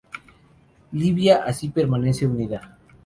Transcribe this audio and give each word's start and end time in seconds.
Libia 0.93 1.43
así 1.45 1.69
permanece 1.69 2.25
unida. 2.25 2.79